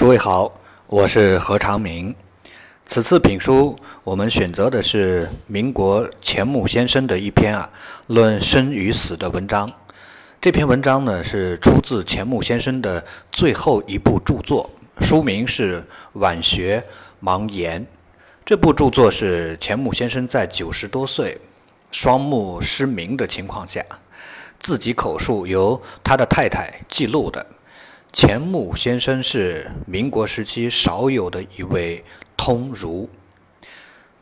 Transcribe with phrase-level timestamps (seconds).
[0.00, 0.50] 诸位好，
[0.86, 2.14] 我是何长明。
[2.86, 7.68] 此次品书，我们选择的是民国钱穆先生的一篇啊
[8.06, 9.70] 论生与死的文章。
[10.40, 14.70] 这篇文章呢是出自钱穆先生的最后一部著作，
[15.02, 15.82] 书名是
[16.14, 16.82] 《晚学
[17.22, 17.82] 盲言》。
[18.42, 21.38] 这部著作是钱穆先生在九十多岁、
[21.92, 23.84] 双目失明的情况下，
[24.58, 27.44] 自己口述，由他的太太记录的。
[28.12, 32.04] 钱穆先生是民国时期少有的一位
[32.36, 33.08] 通儒，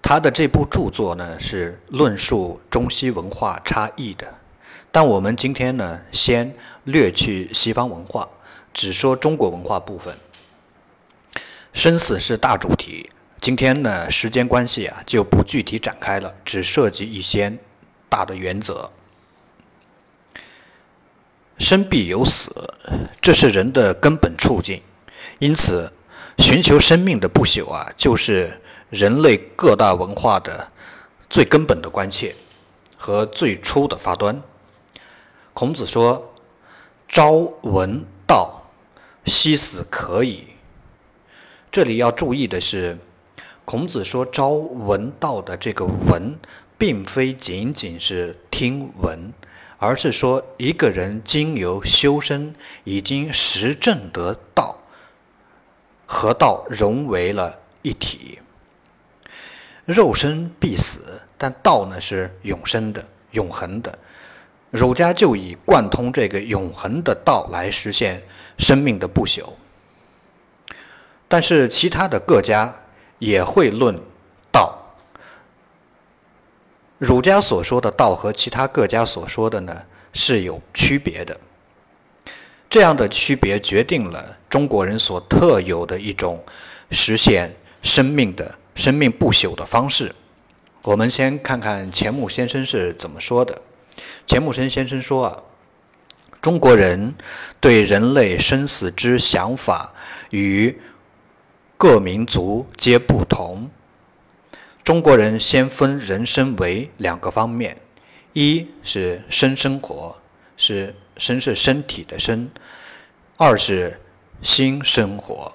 [0.03, 4.35] 他的这部著作呢是论述中西文化差异的。
[4.93, 6.55] 但我们今天呢，先
[6.85, 8.29] 略去西方文化，
[8.75, 10.15] 只说中国文化部分。
[11.73, 17.57] 生死是大主题，今天呢，时间关系啊，就不具体展开了，只涉及一些
[18.09, 18.91] 大的原则。
[21.59, 22.51] 生必有死，
[23.21, 24.81] 这是人的根本处境。
[25.39, 25.93] 因此，
[26.39, 30.71] 寻求生命的不朽啊，就是人类各大文化的
[31.29, 32.35] 最根本的关切
[32.97, 34.41] 和最初的发端。
[35.53, 36.33] 孔子说
[37.09, 38.71] ：“朝闻道，
[39.25, 40.47] 夕死可矣。”
[41.71, 42.97] 这里要注意的是，
[43.65, 46.39] 孔子说“朝闻道”的这个“闻”，
[46.79, 49.33] 并非仅仅是听闻。
[49.79, 54.77] 而是说，一个人经由修身，已经实证得道，
[56.05, 58.41] 和道融为了一体。
[59.85, 63.97] 肉身必死，但道呢是永生的、永恒的。
[64.71, 68.23] 儒家就以贯通这个永恒的道来实现
[68.59, 69.45] 生命的不朽。
[71.29, 72.75] 但是其他的各家
[73.19, 73.99] 也会论。
[76.99, 79.83] 儒家所说的道和其他各家所说的呢
[80.13, 81.39] 是有区别的，
[82.69, 86.45] 这样的区别决定了中国人所特有的一种
[86.91, 90.13] 实现生命的生命不朽的方式。
[90.83, 93.63] 我们先看看钱穆先生是怎么说的。
[94.27, 95.43] 钱穆生先生说啊，
[96.41, 97.15] 中国人
[97.61, 99.93] 对人类生死之想法
[100.31, 100.81] 与
[101.77, 103.71] 各民族皆不同。
[104.89, 107.77] 中国人先分人生为两个方面，
[108.33, 110.17] 一是生生活，
[110.57, 112.47] 是生是身体的生；
[113.37, 114.01] 二是
[114.41, 115.53] 心生活。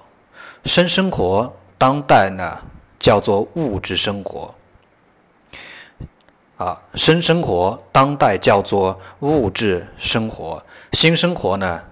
[0.66, 2.58] 生生活当代呢
[3.00, 4.54] 叫做物质生活，
[6.56, 11.82] 啊，生生活当代叫做物质生活，心生活呢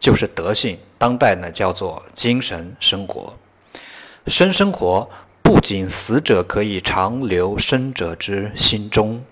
[0.00, 3.38] 就是德性，当代呢叫做精神生活。
[4.26, 5.08] 生生活。
[5.48, 9.24] 不仅死者可以长留生者之心中，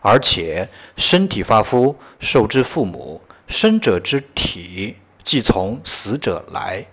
[0.00, 6.84] 而且身体发肤受之父母，生者之体即从死者来。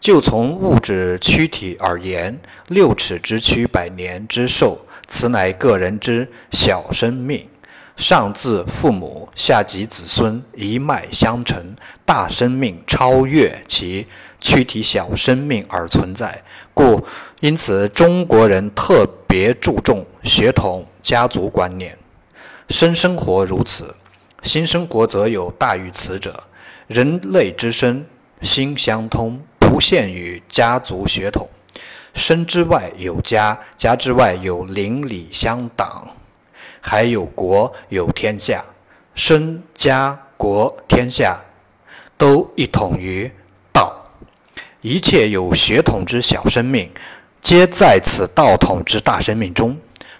[0.00, 7.46] 就从物质躯体而言，六尺之躯，百年之寿，此乃个人之小生命。
[7.96, 11.74] 上自父母，下及子孙，一脉相承，
[12.04, 14.06] 大生命超越其
[14.40, 16.42] 躯体小生命而存在。
[16.74, 17.02] 故
[17.40, 21.96] 因此，中国人特别注重血统家族观念。
[22.68, 23.94] 生生活如此，
[24.42, 26.44] 心生活则有大于此者。
[26.86, 28.06] 人类之身，
[28.42, 31.48] 心相通，不限于家族血统。
[32.12, 36.08] 生之外有家，家之外有邻里乡党。
[36.88, 38.64] 还有国有天下，
[39.16, 41.36] 身家国天下，
[42.16, 43.28] 都一统于
[43.72, 44.04] 道。
[44.82, 46.88] 一切有血统之小生命，
[47.42, 49.76] 皆在此道统之大生命中。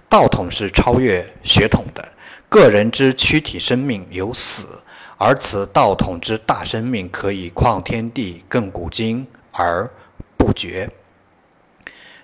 [0.08, 2.04] 道统是超越血统的。
[2.48, 4.82] 个人之躯体生命有死，
[5.18, 9.88] 而此道统之大生命可以旷天地、亘古今而
[10.36, 10.90] 不绝。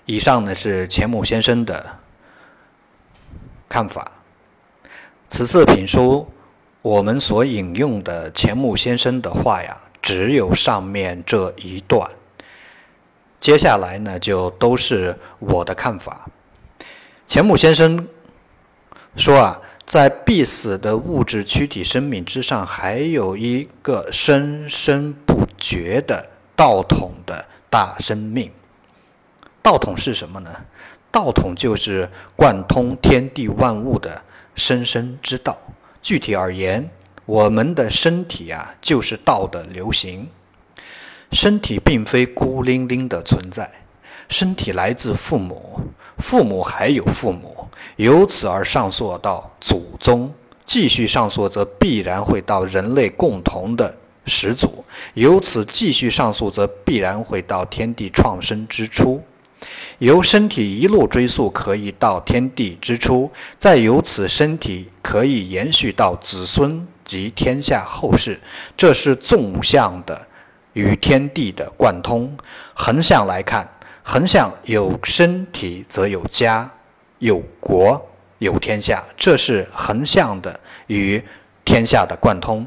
[0.04, 1.98] 以上呢是钱穆先生的
[3.68, 4.11] 看法。
[5.34, 6.28] 此次品书，
[6.82, 12.06] 我们所引用的钱穆先生的话呀，只有上面这一段。
[13.40, 16.28] 接下来呢，就都是我的看法。
[17.26, 18.06] 钱穆先生
[19.16, 28.52] 说啊，在必死的物质躯体生命之上，还有一个生生不绝的道统的大生命。
[29.62, 30.54] 道统是什么呢？
[31.10, 34.22] 道统就是贯通天地万物的。
[34.54, 35.58] 生生之道，
[36.00, 36.90] 具体而言，
[37.26, 40.28] 我们的身体啊，就是道的流行。
[41.32, 43.70] 身体并非孤零零的存在，
[44.28, 45.80] 身体来自父母，
[46.18, 47.66] 父母还有父母，
[47.96, 50.32] 由此而上溯到祖宗，
[50.66, 53.96] 继续上溯则必然会到人类共同的
[54.26, 54.84] 始祖。
[55.14, 59.22] 由此继续上溯，则必然会到天地创生之初。
[60.02, 68.40] 由身体一路追溯，可以到天地之初，再由此身体可以延续到子孙及天下后世。
[68.76, 70.26] 这是纵向的
[70.72, 72.36] 与天地的贯通。
[72.74, 73.68] 横向来看，
[74.02, 76.68] 横向有身体则有家，
[77.20, 78.04] 有国，
[78.38, 79.04] 有天下。
[79.16, 80.58] 这是横向的
[80.88, 81.22] 与
[81.64, 82.66] 天下的贯通。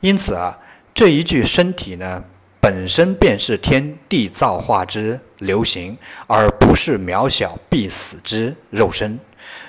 [0.00, 0.58] 因此啊，
[0.92, 2.24] 这一句身体呢？
[2.60, 5.96] 本身便是天地造化之流行，
[6.26, 9.18] 而不是渺小必死之肉身。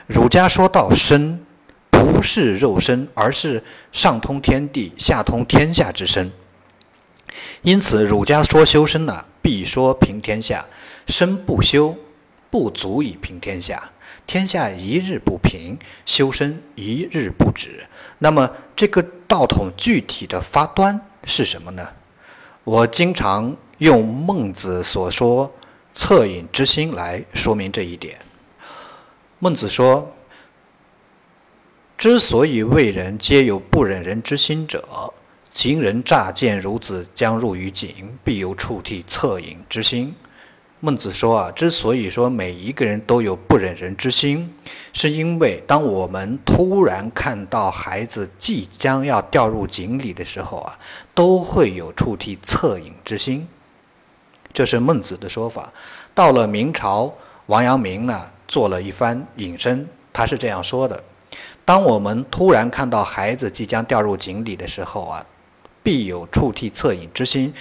[0.07, 1.45] 儒家说到身，
[1.89, 6.31] 不是肉身，而是上通天地、下通天下之身。
[7.61, 10.65] 因此，儒家说修身呢，必说平天下。
[11.07, 11.95] 身不修，
[12.49, 13.91] 不足以平天下。
[14.25, 17.85] 天下一日不平，修身一日不止。
[18.17, 21.87] 那么，这个道统具体的发端是什么呢？
[22.69, 25.51] 我经常用孟子所说
[25.97, 28.19] “恻隐之心”来说明这一点。
[29.39, 30.13] 孟子说
[31.97, 34.87] ：“之所以为人皆有不忍人之心者，
[35.51, 40.13] 今人乍见孺子将入于井，必有触涕恻隐之心。”
[40.81, 44.53] 孟子说啊，之所以说每一个人都有不忍人之心，
[44.93, 50.79] 是因为当我们突然看到孩子即将要掉入井里的时候啊，
[51.13, 53.45] 都会有触涕恻隐之心。
[54.53, 55.73] 这是孟子的说法。
[56.15, 57.13] 到了明朝，
[57.47, 61.03] 王阳明呢做了一番引申，他是这样说的：
[61.65, 65.25] 当我们突然看到孩子即将掉入井里的时候啊，
[65.83, 67.53] 必有触涕恻隐之心。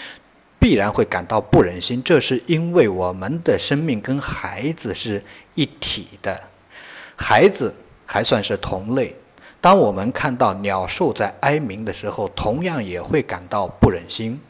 [0.58, 5.22] 必然会感到不忍心，这是因为我们的生命跟孩子是
[5.54, 6.40] 一体的，
[7.16, 7.74] 孩子
[8.04, 9.14] 还算是同类。
[9.60, 14.40] 当我们看到鸟兽在哀鸣的时候，同样也会感到不忍心。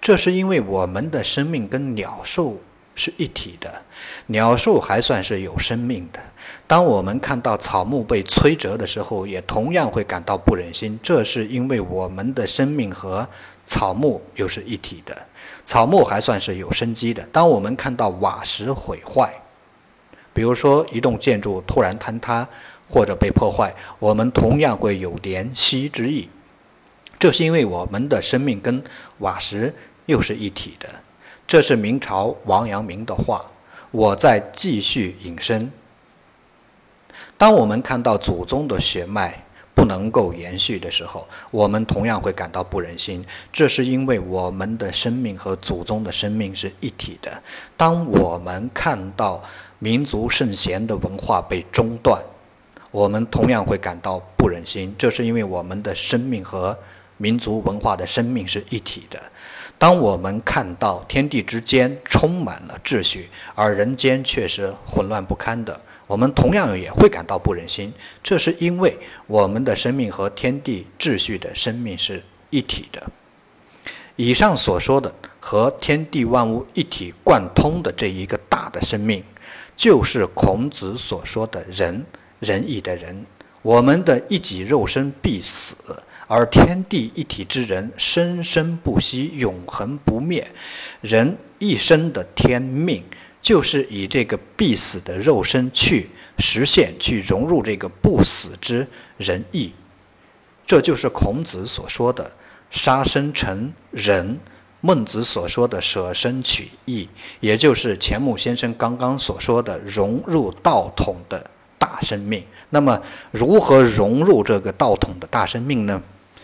[0.00, 2.58] 这是因为我们的生命跟鸟兽。
[2.94, 3.82] 是一体的，
[4.26, 6.20] 鸟兽还算是有生命的。
[6.66, 10.98] 当我们看到草木被摧折的时候，也同样会感到不忍心。
[11.02, 13.26] 这是因为我们的生命和
[13.66, 15.26] 草木又是一体的，
[15.64, 17.26] 草木还算是有生机的。
[17.32, 19.32] 当我们看到瓦石毁坏，
[20.34, 22.46] 比如说一栋建筑突然坍塌
[22.88, 26.28] 或者被破坏，我们同样会有怜惜之意。
[27.18, 28.82] 这是因为我们的生命跟
[29.18, 29.74] 瓦石
[30.06, 30.88] 又是一体的。
[31.52, 33.44] 这是明朝王阳明的话，
[33.90, 35.70] 我再继续引申。
[37.36, 39.44] 当我们看到祖宗的血脉
[39.74, 43.22] 不能够延续的时候，我们同样会感到不忍心。
[43.52, 47.30] 这是因为我们的生命和祖宗的生命是一体的。
[47.76, 49.42] 当我们看到
[49.78, 52.18] 民族圣贤的文化被中断，
[52.90, 54.94] 我们同样会感到不忍心。
[54.96, 56.74] 这是因为我们的生命和
[57.22, 59.22] 民族文化的生命是一体的。
[59.78, 67.92] 当我们看到天地之间充满了秩序，而人间却是混乱不堪的，我们同样也会感到不忍心。
[68.24, 68.98] 这是因为
[69.28, 73.00] 我们的生命和天地秩序的生命是一体的。
[74.16, 79.22] 以上所说的和天地万物一体贯通的这一个大的生命，
[79.76, 82.04] 就是孔子所说的仁，
[82.40, 83.24] 仁义的仁。
[83.62, 85.76] 我们的一己肉身必死。
[86.28, 90.50] 而天地一体之人，生生不息，永恒不灭。
[91.02, 93.04] 人一生的天命，
[93.42, 96.08] 就是以这个必死的肉身去
[96.38, 98.86] 实现，去融入这个不死之
[99.18, 99.74] 仁义。
[100.66, 102.32] 这就是孔子所说的
[102.70, 104.40] “杀生成仁”，
[104.80, 107.10] 孟子所说的“舍生取义”，
[107.40, 111.50] 也就是钱穆先生刚刚所说的融入道统的
[111.82, 112.46] 大生命。
[112.70, 116.00] 那么，如何融入这个道统的大生命呢？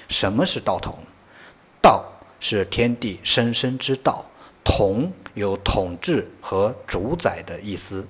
[0.09, 0.99] 什么是道统？
[1.81, 2.05] 道
[2.41, 4.25] 是天地生生之道，
[4.65, 8.05] 统有统治和主宰的意思。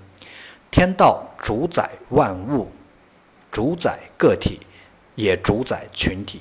[0.70, 2.72] 天道主宰万物，
[3.50, 4.60] 主宰个体，
[5.14, 6.40] 也主宰群体。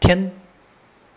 [0.00, 0.32] 天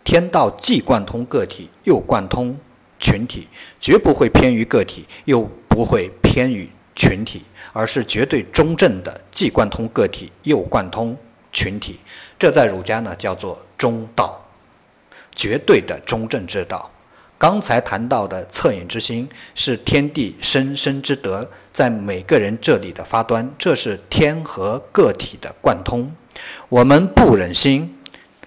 [0.04, 2.58] 天道既贯通个体，又贯通
[3.00, 3.48] 群体，
[3.80, 7.44] 绝不会偏于个体，又不会偏于群体，
[7.74, 11.18] 而是绝对中正的，既贯通个体，又贯通。
[11.54, 12.00] 群体，
[12.40, 14.42] 这在儒家呢叫做中道，
[15.36, 16.90] 绝对的中正之道。
[17.38, 26.16] 刚才谈到的恻隐之心，是天地生生之德在每个人这里的发端，这是天和个体的贯通。
[26.70, 27.98] 我们不忍心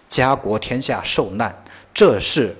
[0.08, 2.56] 家国天下受难，这是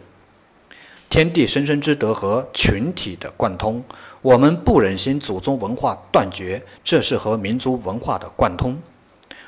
[1.09, 3.83] 天地生生之德和群体的贯通。
[4.23, 8.81] 我们不忍心祖宗文化断绝，这是和民族文化的贯通。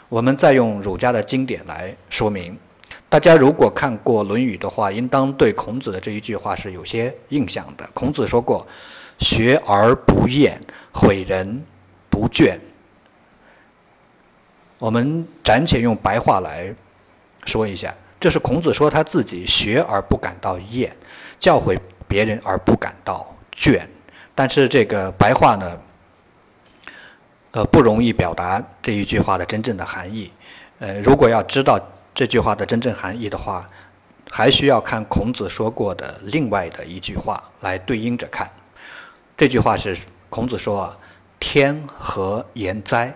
[0.08, 2.56] 我们再用儒家的经典来说明，
[3.08, 7.88] 大家如果看过《论语》的话，应当对孔子的这一句话是有些印象的。
[7.92, 8.64] 孔子说过
[9.18, 10.60] ：“学而不厌，
[10.92, 11.64] 诲人
[12.08, 12.56] 不倦。”
[14.78, 16.72] 我们暂且用白话来
[17.46, 20.94] 说一下，这是孔子说他自己学而不感到厌，
[21.38, 21.78] 教诲
[22.08, 23.86] 别人而不感到倦。
[24.34, 25.78] 但是这个白话呢，
[27.52, 30.32] 呃，不容易表达这一句话的真正的含义。
[30.78, 31.80] 呃，如果要知道
[32.14, 33.66] 这句话的真正含义的话，
[34.30, 38.50] 还需要看孔子说过的另外的一句话来对应着看。
[39.36, 39.96] 这句话是
[40.28, 40.98] 孔子说啊
[41.40, 43.14] ：“天何言哉？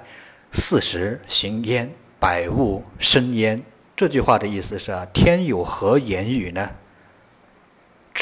[0.52, 3.62] 四时行焉，百物生焉。”
[3.96, 6.70] 这句话的意思是啊，天有何言语呢？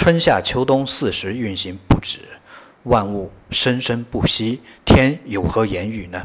[0.00, 2.20] 春夏秋冬四时运行不止。
[2.84, 6.22] 万物生生不息，天有何言语呢？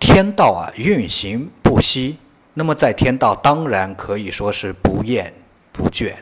[0.00, 2.16] 天道啊，运行不息。
[2.54, 5.34] 那么在天道，当然可以说是不厌
[5.70, 6.14] 不倦。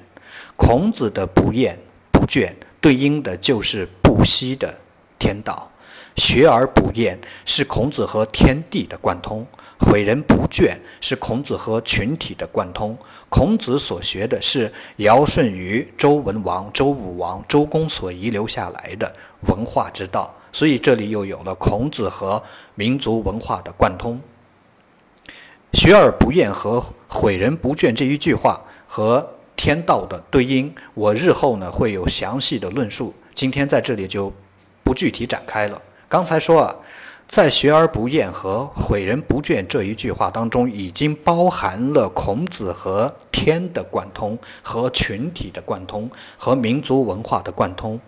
[0.56, 1.78] 孔子的不厌
[2.10, 4.76] 不倦，对应的就是不息的
[5.20, 5.70] 天道。
[6.16, 9.46] 学而不厌，是孔子和天地的贯通。
[9.78, 12.96] 诲人不倦是孔子和群体的贯通。
[13.28, 19.12] 孔子所学的是尧舜禹周文王、周武王、周公所遗留下来的
[19.48, 22.42] 文化之道，所以这里又有了孔子和
[22.74, 24.20] 民族文化的贯通。
[25.72, 34.32] 学而不厌和诲人不倦这一句话和天道的对应，我日后呢会有详细的论述，今天在这里就
[34.84, 35.82] 不具体展开了。
[36.12, 36.76] 刚才说啊。
[37.26, 47.98] 在“学而不厌”和“诲人不倦”这一句话当中，已经包含了孔子和天的贯通、和群体的贯通、和民族文化的贯通，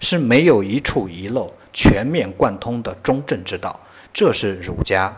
[0.00, 3.80] 是没有一处遗漏、全面贯通的中正之道。
[4.12, 5.16] 这是儒家。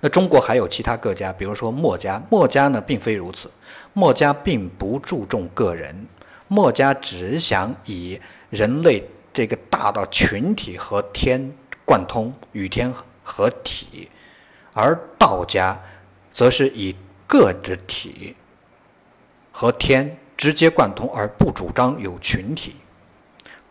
[0.00, 2.20] 那中国还有其他各家，比如说墨家。
[2.28, 3.48] 墨家呢，并非如此。
[3.92, 6.08] 墨家并不注重个人，
[6.48, 11.52] 墨家只想以人类这个大的群体和天。
[11.86, 12.90] 贯通与天
[13.22, 14.08] 合体，
[14.72, 15.78] 而道家
[16.30, 18.34] 则是以个的体
[19.52, 22.76] 和天直接贯通，而不主张有群体。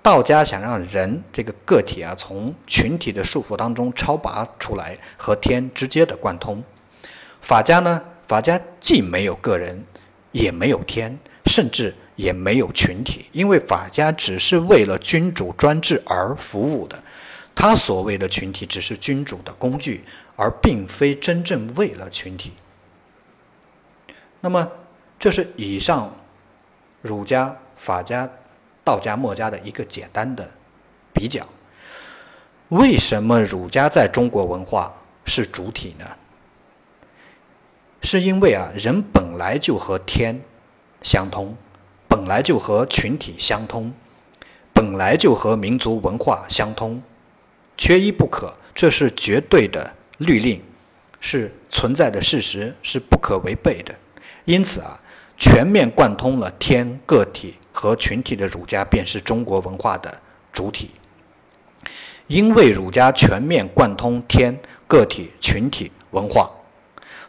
[0.04, 6.64] 道家想让人这个个体啊，从群体的束缚当中超拔出来，和天直接的贯通。
[7.42, 9.84] 法家呢，法家既没有个人，
[10.32, 11.18] 也没有天，
[11.54, 17.04] 甚至也没有群体，因为法家只是为了君主专制而服务的。
[17.54, 20.04] 他所谓的群体只是君主的工具，
[20.36, 22.54] 而并非真正为了群体。
[24.42, 24.68] 那么，
[25.20, 26.16] 这是以上
[27.04, 28.28] 儒家、法家、
[28.84, 30.50] 道家、墨家的一个简单的
[31.14, 31.48] 比较。
[32.70, 34.92] 为什么儒家在中国文化
[35.24, 36.08] 是主体呢？
[38.02, 40.42] 是因为啊，人本来就和天
[41.04, 41.56] 相通，
[42.08, 43.94] 本来就和群体相通，
[44.74, 47.04] 本来就和民族文化相通。
[47.78, 50.62] 缺一不可，这是绝对的律令，
[51.20, 53.94] 是存在的事实，是不可违背的。
[54.46, 55.00] 因此啊，
[55.38, 60.92] 全面贯通了天、个体和群体的儒家，便是中国文化的主体。
[62.28, 64.58] 因为儒家全面贯通天、
[64.88, 66.50] 个体、群体文化，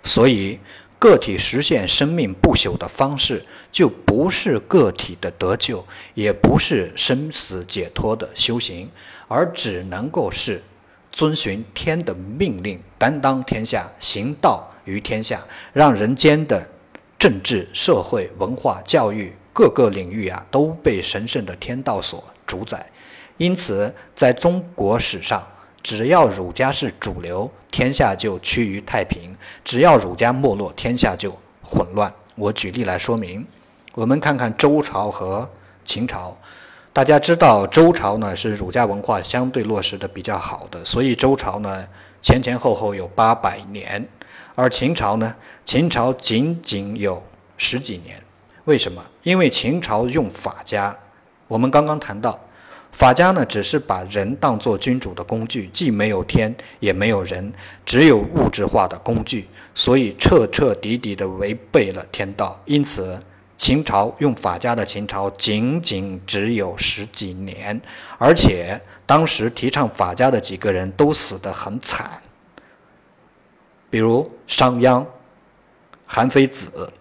[0.04, 0.60] 所以
[0.98, 5.84] 个体实现生命不朽的方式，就不是个体的得救，
[6.14, 8.90] 也不是生死解脱的修行。
[9.28, 10.62] 而只能够是
[11.10, 15.40] 遵循天的命令，担当天下，行道于天下，
[15.72, 16.70] 让人间的
[17.18, 22.90] 政治、社会、文化、教育各个领域啊，都被神圣的天道所主宰。
[23.36, 25.46] 因此，在中国史上，
[25.84, 32.10] 只要儒家是主流，天下就趋于太平；只要儒家没落，天下就混乱。
[32.36, 33.46] 我举例来说明，
[33.94, 35.46] 我们看看周朝和
[35.84, 36.34] 秦朝。
[36.94, 41.86] 大家知道周朝呢是儒家文化相对落实的比较好的，所以周朝呢
[42.22, 44.08] 前前后后有八百年，
[44.54, 45.36] 而秦朝呢，
[45.66, 47.22] 秦朝仅仅有
[47.58, 48.18] 十几年。
[48.64, 49.04] 为什么？
[49.22, 50.96] 因为秦朝用法家，
[51.46, 52.40] 我们刚刚谈到，
[52.94, 57.52] 法家呢只是把人当作君主的工具，既没有天也没有人，
[57.84, 63.22] 只有物质化的工具，所以彻彻底底的违背了天道，因此。
[63.56, 67.80] 秦朝用法家的秦朝仅仅只有十几年，
[68.18, 72.10] 而且当时提倡法家的几个人都死得很惨，
[73.88, 75.06] 比如商鞅、
[76.04, 76.92] 韩非子、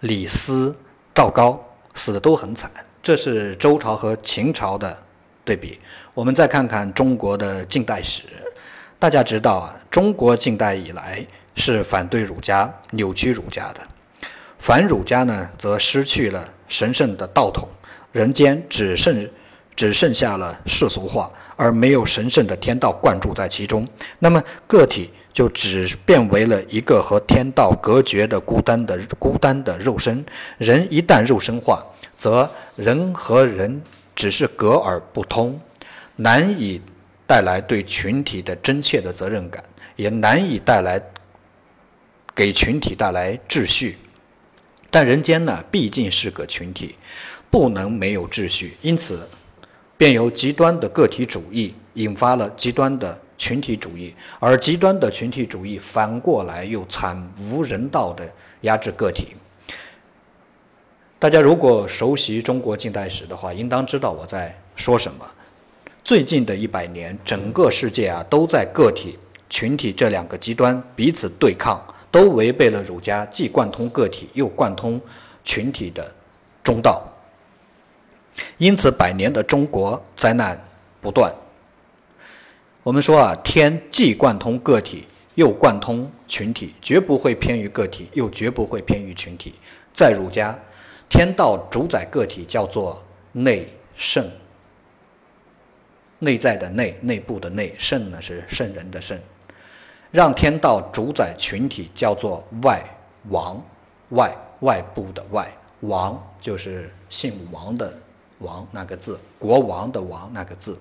[0.00, 0.76] 李斯、
[1.14, 1.58] 赵高，
[1.94, 2.70] 死的都很惨。
[3.04, 4.96] 这是周朝和秦朝的
[5.44, 5.78] 对比。
[6.14, 8.22] 我们再看看中国的近代史，
[8.98, 11.22] 大家知道啊，中国近代以来
[11.54, 13.80] 是反对儒家、扭曲儒家的；
[14.58, 17.68] 反儒家呢，则失去了神圣的道统，
[18.10, 19.28] 人间只剩
[19.76, 23.86] 只剩下了世俗化，而没有神圣的天道灌注在其中。
[24.18, 30.24] 那么个体就只变为了一个和天道隔绝的孤单的孤单的肉身。
[30.56, 31.84] 人一旦肉身化，
[32.24, 33.82] 则人和人
[34.16, 35.60] 只是隔而不通，
[36.16, 36.80] 难以
[37.26, 39.62] 带来对群体的真切的责任感，
[39.94, 40.98] 也难以带来
[42.34, 43.98] 给群体带来秩序。
[44.90, 46.96] 但人间呢，毕竟是个群体，
[47.50, 49.28] 不能没有秩序，因此。
[49.98, 58.28] 便由极端的个体主义引发了极端的群体主义，而极端的群体主义反过来又惨无人道的
[58.62, 59.36] 压制个体。
[61.18, 65.24] 大家如果熟悉中国近代史的话，应当知道我在说什么。
[66.02, 69.18] 最近的一百年，整个世界啊都在个体、
[69.48, 75.00] 群体这两个极端彼此对抗，都违背了儒家既贯通个体又贯通
[75.44, 76.14] 群体的
[76.62, 77.02] 中道。
[78.58, 80.62] 因此，百年的中国灾难
[81.00, 81.32] 不断。
[82.82, 85.06] 我们说啊，天既贯通个体，
[85.36, 89.54] 又贯通群体，绝不会偏于个体，又绝不会偏于群体。
[89.94, 90.58] 在儒家，
[91.08, 94.28] 天道主宰个体，叫做内圣。
[96.18, 99.18] 内在的内，内部的内，圣呢是圣人的圣。
[100.10, 102.82] 让天道主宰群体，叫做外
[103.30, 103.62] 王。
[104.10, 107.98] 外，外部的外，王就是姓王的。
[108.38, 110.78] 王那个字，国王的王那个字，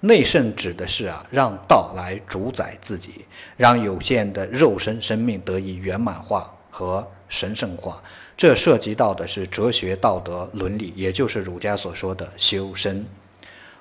[0.00, 3.26] 内圣指的是啊，让道来主宰自己，
[3.58, 8.02] 让有限的肉身生命得以圆满化和神圣化。
[8.36, 13.04] 这涉及到的是哲学、道德、伦理，也就是儒家所说的修身。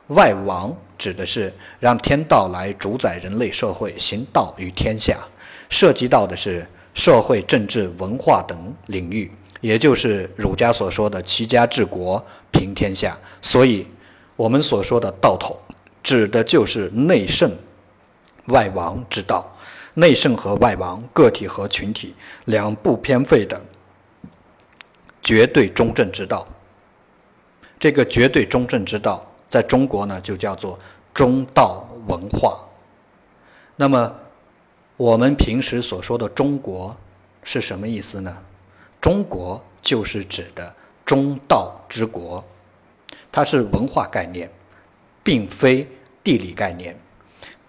[0.07, 5.17] 外王指的是让天道来主宰人类社会，行道于天下，
[5.69, 9.31] 涉及到的是社会、政治、文化等领域。
[9.61, 13.87] 也就是儒家所说的“齐家治国平天下”，所以，
[14.35, 15.57] 我们所说的道统，
[16.03, 17.51] 指的就是内圣
[18.47, 19.54] 外王之道。
[19.95, 22.13] 内圣和外王，个体和群体，
[22.45, 23.59] 两不偏废的
[25.21, 26.47] 绝对中正之道。
[27.79, 30.77] 这个绝对中正之道，在中国呢，就叫做
[31.13, 32.59] 中道文化。
[33.75, 34.13] 那么，
[34.97, 36.95] 我们平时所说的中国
[37.43, 38.37] 是什么意思呢？
[38.99, 42.43] 中国就是指的中道之国，
[43.31, 44.49] 它是文化概念，
[45.23, 45.87] 并非
[46.23, 46.97] 地理概念，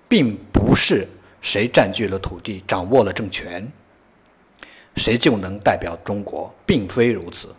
[0.08, 1.06] 并不是
[1.40, 3.70] 谁占据了土地、掌握了政权，
[4.96, 7.54] 谁就能代表中国，并非如此，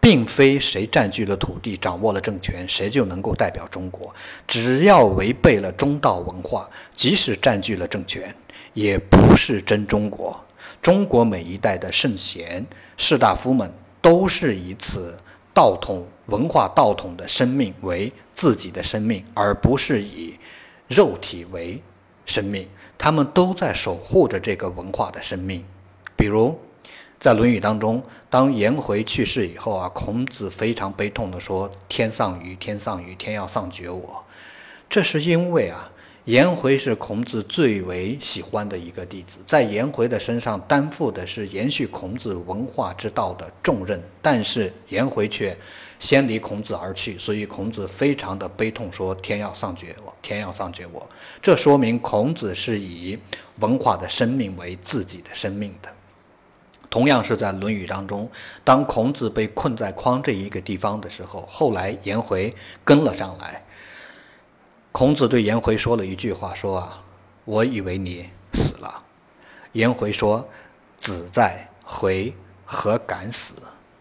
[0.00, 4.14] 并非谁占据了土地、掌握了政权，谁就能够代表中国。
[4.46, 8.34] 只要违背了中道文化，即使占据了政权，
[8.74, 10.44] 也不是真中国。
[10.80, 15.16] 中国每一代的圣贤士大夫们，都是以此
[15.54, 20.36] 道统文化道统的生命为自己的生命，而不是以
[20.88, 21.80] 肉体为
[22.26, 22.68] 生命。
[22.98, 25.64] 他们都在守护着这个文化的生命。
[26.16, 26.58] 比如，
[27.20, 34.24] 在《论语》当中，当颜回去世以后啊，孔子非常悲痛地说：“天丧于，天丧于，天要丧绝我。”
[34.90, 35.91] 这是因为啊。
[36.26, 45.56] 颜回是孔子最为喜欢的一个弟子，在颜回的身上担负的是延续孔子文化之道的重任，但是颜回却
[45.98, 51.08] 先离孔子而去，所以孔子非常的悲痛，说：“天要丧绝我，天要丧绝我。”
[51.42, 53.18] 这说明孔子是以
[53.58, 55.88] 文化的生命为自己的生命的。
[56.88, 58.30] 同样是在《论语》当中，
[58.62, 62.54] 当孔子被困在匡这一个地方的时候，后来颜回
[62.84, 63.64] 跟了上来。
[64.92, 67.02] 孔子对颜回说了一句话：“说啊，
[67.46, 69.02] 我以为你死了。”
[69.72, 70.46] 颜回说
[70.98, 72.32] ：“子在，回
[72.66, 73.54] 何敢死？”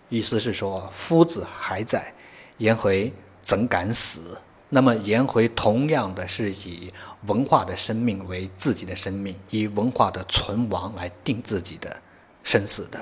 [0.10, 2.14] 意思是说，夫子还在，
[2.58, 4.38] 颜回怎敢死？
[4.68, 6.94] 那么，颜回同样的是以
[7.26, 12.02] 文化的生命为自己的生命，以文化的存亡来定自己的
[12.44, 13.02] 生死的。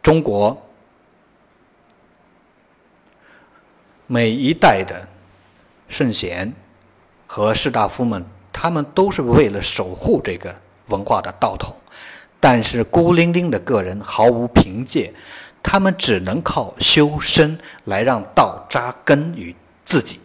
[0.00, 0.56] 中国
[4.06, 5.08] 每一代的。
[5.90, 6.54] 圣贤
[7.26, 10.54] 和士大夫们，他们都是为了守护这个
[10.86, 11.74] 文化的道统，
[12.38, 15.12] 但是孤零零的个人毫无凭借，
[15.60, 20.20] 他们只能靠修身来让道扎根于自己。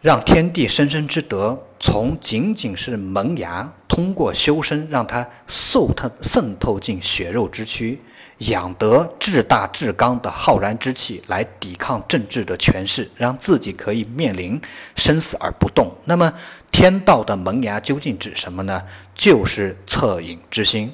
[0.00, 8.00] 让天地生生之德从仅仅是萌芽，通过修身让它渗透渗透进血肉之躯，
[8.48, 14.60] 养得至大至刚的浩然之气，来抵抗政治的权势，让自己可以面临
[14.96, 15.94] 生死而不动。
[16.04, 16.32] 那么，
[16.70, 18.82] 天道的萌芽究竟指什么呢？
[19.14, 20.92] 就是恻隐之心。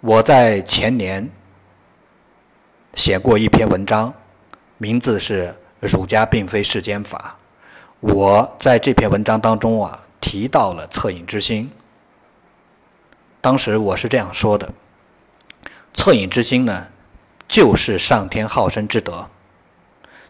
[0.00, 1.30] 我在前年
[2.94, 4.12] 写过一篇文章，
[4.78, 5.54] 名字是
[5.88, 7.36] 《儒家并非世间法》。
[8.00, 11.70] 我在这篇文章当中啊，提到了恻隐之心。
[13.40, 14.70] 当时我是这样说的：
[16.04, 16.88] 恻隐之心呢，
[17.48, 19.30] 就是上天好生之德，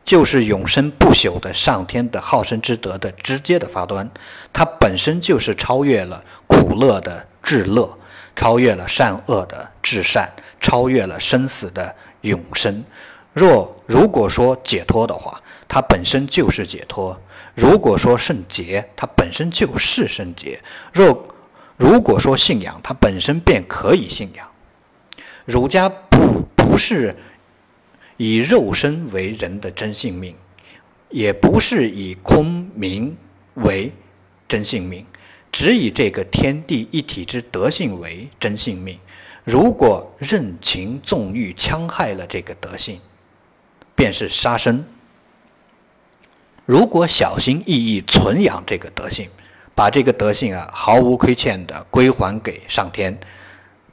[0.05, 4.09] 就是永生不朽的上天的好生之德的直接的发端。
[4.53, 7.99] 它本身就是超越了苦乐的至乐，
[8.37, 12.85] 超越了善恶的至善，超越了生死的永生。
[13.33, 17.19] 若如果说解脱的话，它本身就是解脱；
[17.57, 20.61] 如果说圣洁，它本身就是圣洁；
[20.93, 21.27] 若
[21.77, 24.47] 如果说信仰，它本身便可以信仰。
[25.45, 27.15] 儒家不不是
[28.17, 30.35] 以肉身为人的真性命，
[31.11, 33.17] 也不是以空名
[33.55, 33.93] 为
[34.49, 35.05] 真性命，
[35.53, 38.99] 只以这个天地一体之德性为真性命。
[39.45, 43.01] 如果任情纵欲，戕害了这个德性。
[43.97, 44.85] 便是杀生。
[46.67, 49.31] 如果小心翼翼存养这个德性，
[49.73, 53.17] 把这个德性啊毫无亏欠的归还给上天，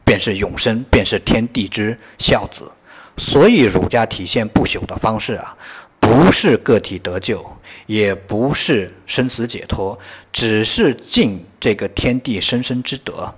[0.05, 2.71] 便是永生，便是天地之孝子。
[3.17, 5.55] 所以儒家体现不朽的方式啊，
[5.99, 7.45] 不是个体得救，
[7.85, 9.97] 也不是生死解脱，
[10.31, 13.33] 只是尽这个天地生生之德。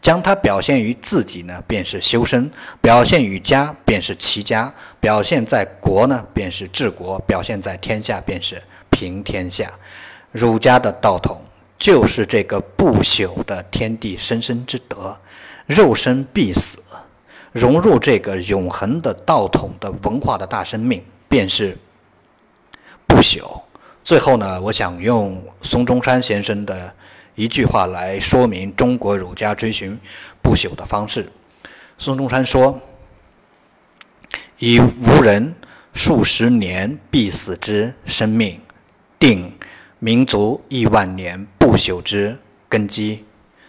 [0.00, 2.48] 将它表现于自己呢，便是修身；
[2.80, 9.70] 表现于家，便是齐家；表现在国呢，便是治国；表现在天下，便是平天下。
[10.30, 11.42] 儒家的道统
[11.78, 15.18] 就是这个不朽的天地生生之德，
[15.66, 16.82] 肉身必死，
[17.52, 21.76] 融入这个永恒的道统的文化的大生命，便是
[23.06, 23.62] 不朽。
[24.02, 26.94] 最后呢，我想用孙中山先生的。
[27.38, 30.00] 一句话来说明中国儒家追寻
[30.40, 31.30] 不朽的方式。
[31.98, 32.80] 孙中山说
[34.58, 35.54] ：“以无人
[35.92, 38.58] 数十年必死之生命，
[39.18, 39.54] 定
[39.98, 42.38] 民族亿万年不朽之
[42.70, 43.22] 根基。”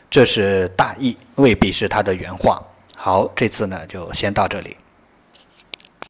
[0.09, 2.61] 这是大意，未必是他的原话。
[2.95, 4.75] 好，这次呢就先到这里。